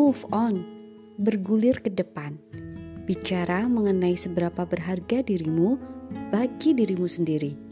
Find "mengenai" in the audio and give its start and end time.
3.68-4.16